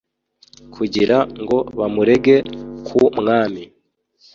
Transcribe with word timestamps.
kugira 0.73 1.17
ngo 1.39 1.57
bamurege 1.77 2.35
ku 2.85 2.99
mwami 3.19 3.63